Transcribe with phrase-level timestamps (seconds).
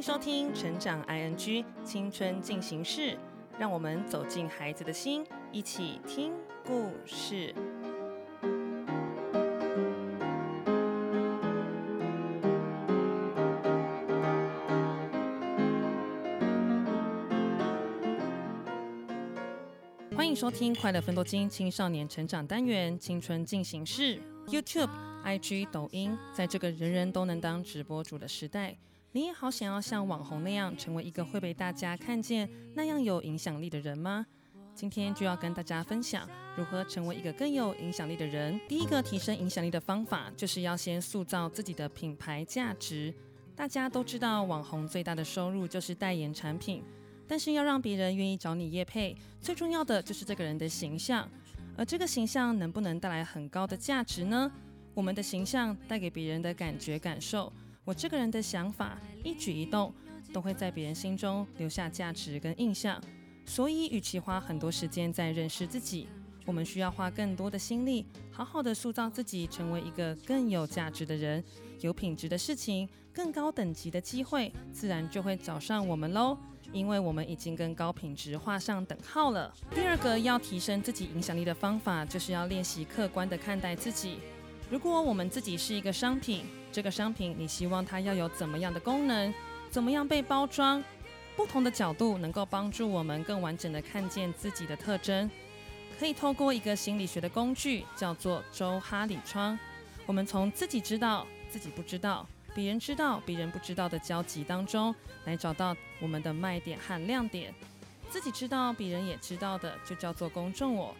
[0.00, 3.10] 迎收听《成长 ING 青春进行式》，
[3.58, 6.32] 让我们走进孩子的心，一起听
[6.64, 7.54] 故事。
[20.16, 24.88] 欢迎收听《快乐分多金青少年成长单元青春进行式》YouTube、
[25.26, 28.78] IG、抖音，在这个人人都能当直播主的时代。
[29.12, 34.24] 你也好想要像网红那样成为一个会被大家看见、那样有影响力的人吗？
[34.72, 38.58] 今天就要跟大家分享如何成为一个更有影响力的人。
[38.68, 43.12] 第一个提升影响力的方法，就是要先塑造自己的品牌价值。
[43.56, 46.84] 大家都知道，网红最大的收入就是代言产品，
[47.26, 51.28] 但是要让别人愿意找你业配，最重要的就是这个人的形象。
[51.76, 54.50] 而这个形象能不能带来很高的价值呢？
[54.94, 57.52] 我们的形象带给别人的感觉感受。
[57.90, 59.92] 我这个人的想法、一举一动
[60.32, 63.02] 都会在别人心中留下价值跟印象，
[63.44, 66.06] 所以与其花很多时间在认识自己，
[66.46, 71.42] 我们需要花更多的心力，好好的塑造自己，成为一个更有价值的人。
[71.80, 76.38] 有品质的事情，更高等级的机会，自然就会找上我们喽，
[76.72, 79.52] 因为我们已经跟高品质画上等号了。
[79.74, 84.18] 第二个要提升自己影响力的方法，就是要练习客观的看待自己。
[84.70, 89.34] 如果我们自己是一个商品，这个商品你希望它要有怎么样的功能，
[89.68, 90.80] 怎么样被包装？
[91.36, 95.28] 不同的角度能够帮助我们更完整的看见自己的特征。
[95.98, 99.58] 可以透过一个心理学的工具，叫做周哈里窗。
[100.06, 102.24] 我们从自己知道、自己不知道、
[102.54, 107.52] 别人知道、别人不知道的交集当中，来找到我们的卖点和亮点。
[108.08, 110.94] 自己知道、别人也知道的，就叫做公众我。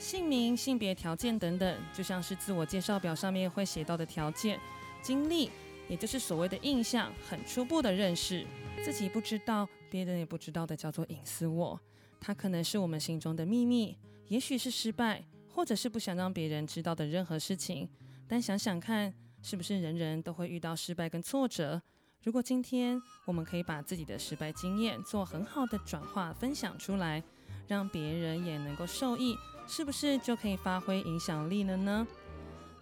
[0.00, 4.58] 姓名、性别条件等等，就像是自我介绍表上面会写到的条件。
[5.02, 5.50] 经历，
[5.88, 8.46] 也就是所谓的印象，很初步的认识。
[8.82, 11.78] 自己不知道，别人也不知道的，叫做隐私我。
[12.18, 13.94] 它可能是我们心中的秘密，
[14.28, 15.22] 也许是失败，
[15.54, 17.86] 或者是不想让别人知道的任何事情。
[18.26, 19.12] 但想想看，
[19.42, 21.80] 是不是人人都会遇到失败跟挫折？
[22.22, 27.22] 如果今天我们可以把自己的失败经验做很好的转化分享出来，
[27.68, 29.36] 让别人也能够受益。
[29.70, 32.04] 是不是就可以发挥影响力了呢？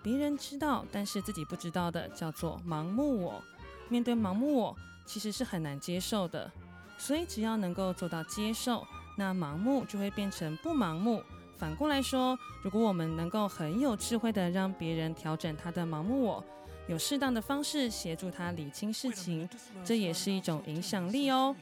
[0.03, 3.45] 别人知道，但是自己不知道的，叫做盲目我。
[3.91, 6.51] 面对盲目我，其实是很难接受的。
[6.97, 8.87] 所以只要能够做到接受，
[9.19, 11.23] 那盲目就会变成不盲目。
[11.59, 16.45] 反过来说，如果我们能够很有智慧的让别人调整他的盲目我，
[16.89, 19.47] 有适当的方式协助他理清事情，
[19.85, 21.55] 这也是一种影响力哦。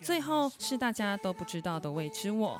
[0.00, 2.58] 最后是大家都不知道的未知我。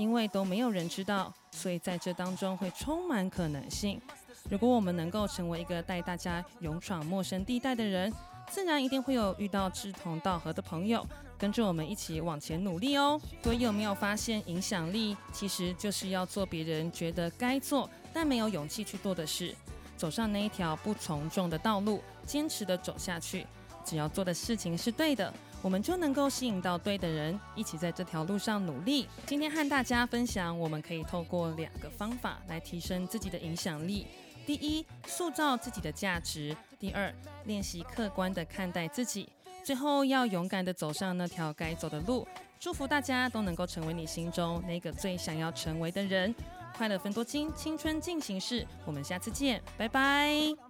[0.00, 4.00] 因为都没有人知道，所以在这当中会充满可能性。
[4.48, 8.10] 如果我们能够成为一个带大家勇闯陌生地带的人，
[8.48, 11.06] 自然一定会有遇到志同道合的朋友，
[11.36, 13.20] 跟着我们一起往前努力哦。
[13.42, 19.54] 所以有没有发现，影响力其实就是要做别人觉得该做但没有勇气去做的事，
[19.98, 23.46] 走上那一条不从众的道路，坚持的走下去。
[23.84, 25.32] 只要做的事情是对的，
[25.62, 29.06] 我们就能够吸引到对的人，一起在这条路上努力。
[29.26, 34.06] 今天和大家分享，我们可以透过两个方法来提升自己的影响力：
[34.46, 37.12] 第一，塑造自己的价值；第二，
[37.44, 39.28] 练习客观地看待自己。
[39.62, 42.26] 最后，要勇敢地走上那条该走的路。
[42.58, 46.34] 祝福大家都能够成为你心中那个最想要成为的人。
[46.76, 50.69] 快乐分多金，青春进行式，我们下次见，拜拜。